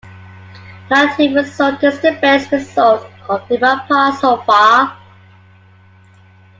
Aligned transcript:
Niathu 0.89 1.27
resort 1.35 1.83
is 1.83 1.99
the 1.99 2.13
best 2.19 2.51
resort 2.51 3.03
in 3.29 3.37
Dimapur 3.49 4.15
so 4.19 4.37
far. 4.41 4.97